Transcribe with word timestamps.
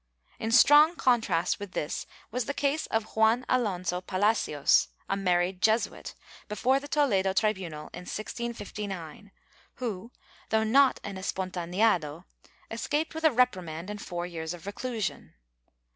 ^ 0.39 0.39
In 0.39 0.51
strong 0.51 0.95
contrast 0.95 1.59
with 1.59 1.73
this 1.73 2.07
was 2.31 2.45
the 2.45 2.55
case 2.55 2.87
of 2.87 3.15
Juan 3.15 3.45
Alonso 3.47 4.01
Palacios, 4.01 4.87
a 5.07 5.15
married 5.15 5.61
Jesuit, 5.61 6.15
before 6.47 6.79
the 6.79 6.87
Toledo 6.87 7.33
tribunal 7.33 7.91
in 7.93 8.05
1659, 8.09 9.29
who, 9.75 10.11
though 10.49 10.63
not 10.63 10.99
an 11.03 11.19
espontaneado, 11.19 12.25
escaped 12.71 13.13
with 13.13 13.23
a 13.25 13.31
reprimand 13.31 13.91
and 13.91 14.01
four 14.01 14.25
years 14.25 14.55
of 14.55 14.65
reclusion. 14.65 15.35